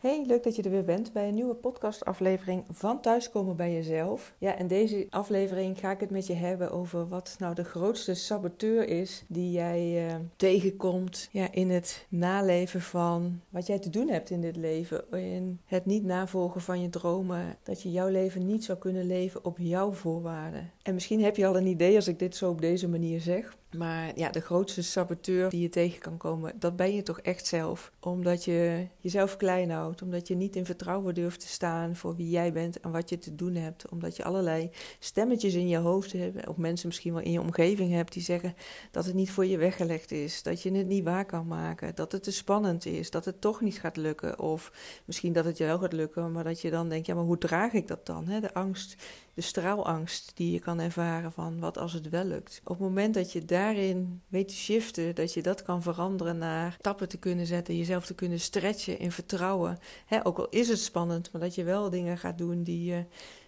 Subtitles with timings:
[0.00, 4.34] Hey, leuk dat je er weer bent bij een nieuwe podcastaflevering van Thuiskomen bij Jezelf.
[4.38, 8.14] Ja, in deze aflevering ga ik het met je hebben over wat nou de grootste
[8.14, 14.08] saboteur is die jij uh, tegenkomt ja, in het naleven van wat jij te doen
[14.08, 15.10] hebt in dit leven.
[15.12, 19.44] In het niet navolgen van je dromen, dat je jouw leven niet zou kunnen leven
[19.44, 20.70] op jouw voorwaarden.
[20.82, 23.58] En misschien heb je al een idee als ik dit zo op deze manier zeg.
[23.76, 27.46] Maar ja, de grootste saboteur die je tegen kan komen, dat ben je toch echt
[27.46, 27.92] zelf.
[28.00, 32.30] Omdat je jezelf klein houdt, omdat je niet in vertrouwen durft te staan voor wie
[32.30, 33.88] jij bent en wat je te doen hebt.
[33.88, 37.92] Omdat je allerlei stemmetjes in je hoofd hebt, of mensen misschien wel in je omgeving
[37.92, 38.54] hebt die zeggen
[38.90, 42.12] dat het niet voor je weggelegd is, dat je het niet waar kan maken, dat
[42.12, 44.38] het te spannend is, dat het toch niet gaat lukken.
[44.38, 44.72] Of
[45.04, 47.38] misschien dat het je wel gaat lukken, maar dat je dan denkt, ja, maar hoe
[47.38, 48.24] draag ik dat dan?
[48.24, 48.96] De angst
[49.34, 52.60] de straalangst die je kan ervaren van wat als het wel lukt.
[52.64, 56.76] Op het moment dat je daarin weet te shiften, dat je dat kan veranderen naar
[56.78, 59.78] stappen te kunnen zetten, jezelf te kunnen stretchen in vertrouwen.
[60.22, 63.04] Ook al is het spannend, maar dat je wel dingen gaat doen die je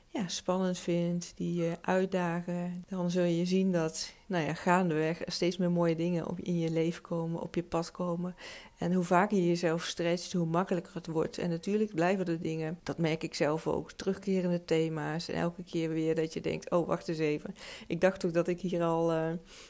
[0.09, 5.57] ja, spannend vindt, die je uitdagen, dan zul je zien dat nou ja, gaandeweg steeds
[5.57, 8.35] meer mooie dingen op, in je leven komen, op je pad komen.
[8.79, 11.38] En hoe vaker je jezelf stretcht, hoe makkelijker het wordt.
[11.38, 15.29] En natuurlijk blijven er dingen, dat merk ik zelf ook, terugkerende thema's.
[15.29, 17.55] En elke keer weer dat je denkt, oh wacht eens even.
[17.87, 19.27] Ik dacht toch dat ik hier al uh,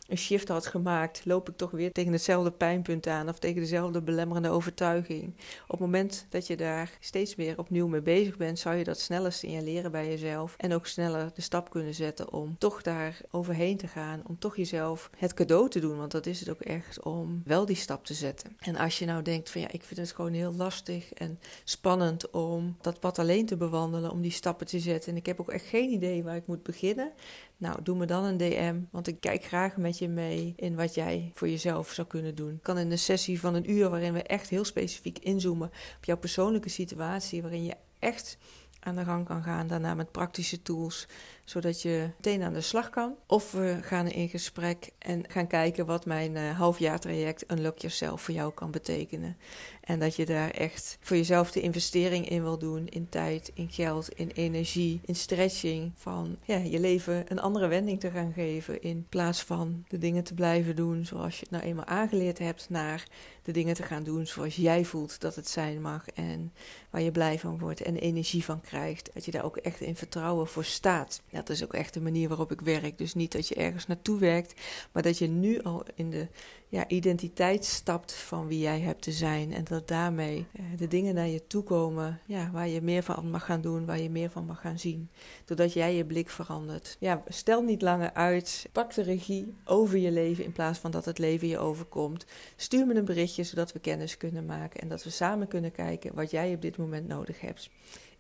[0.08, 1.24] een shift had gemaakt.
[1.24, 5.34] Loop ik toch weer tegen hetzelfde pijnpunt aan of tegen dezelfde belemmerende overtuiging.
[5.62, 9.00] Op het moment dat je daar steeds weer opnieuw mee bezig bent, zou je dat
[9.00, 10.54] sneller signaleren bij jezelf.
[10.56, 14.22] En ook sneller de stap kunnen zetten om toch daar overheen te gaan.
[14.26, 15.96] Om toch jezelf het cadeau te doen.
[15.96, 18.56] Want dat is het ook echt om wel die stap te zetten.
[18.58, 22.30] En als je nou denkt van ja, ik vind het gewoon heel lastig en spannend
[22.30, 25.10] om dat pad alleen te bewandelen, om die stappen te zetten.
[25.10, 27.12] En ik heb ook echt geen idee waar ik moet beginnen.
[27.56, 30.94] Nou, doe me dan een DM, want ik kijk graag met je mee in wat
[30.94, 32.58] jij voor jezelf zou kunnen doen.
[32.62, 36.16] Kan in een sessie van een uur waarin we echt heel specifiek inzoomen op jouw
[36.18, 38.38] persoonlijke situatie, waarin je echt
[38.84, 39.66] aan de gang kan gaan.
[39.66, 41.06] Daarna met praktische tools,
[41.44, 43.14] zodat je meteen aan de slag kan.
[43.26, 48.34] Of we gaan in gesprek en gaan kijken wat mijn uh, halfjaartraject Unlock Yourself voor
[48.34, 49.36] jou kan betekenen.
[49.82, 52.88] En dat je daar echt voor jezelf de investering in wil doen.
[52.88, 55.92] In tijd, in geld, in energie, in stretching.
[55.94, 58.82] Van ja, je leven een andere wending te gaan geven.
[58.82, 62.66] In plaats van de dingen te blijven doen zoals je het nou eenmaal aangeleerd hebt.
[62.68, 63.06] Naar
[63.42, 66.08] de dingen te gaan doen zoals jij voelt dat het zijn mag.
[66.08, 66.52] En
[66.90, 68.71] waar je blij van wordt en energie van krijgt.
[69.12, 71.22] Dat je daar ook echt in vertrouwen voor staat.
[71.30, 72.98] Dat is ook echt de manier waarop ik werk.
[72.98, 74.60] Dus niet dat je ergens naartoe werkt,
[74.92, 76.26] maar dat je nu al in de
[76.68, 79.52] ja, identiteit stapt van wie jij hebt te zijn.
[79.52, 83.30] En dat daarmee eh, de dingen naar je toe komen ja, waar je meer van
[83.30, 85.10] mag gaan doen, waar je meer van mag gaan zien.
[85.44, 86.96] Doordat jij je blik verandert.
[87.00, 88.68] Ja, stel niet langer uit.
[88.72, 92.24] Pak de regie over je leven in plaats van dat het leven je overkomt.
[92.56, 96.14] Stuur me een berichtje zodat we kennis kunnen maken en dat we samen kunnen kijken
[96.14, 97.70] wat jij op dit moment nodig hebt.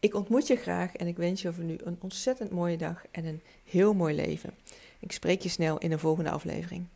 [0.02, 3.24] Ik ontmoet je graag en ik wens je voor nu een ontzettend mooie dag en
[3.24, 4.54] een heel mooi leven.
[5.00, 6.86] Ik spreek je snel in de volgende aflevering.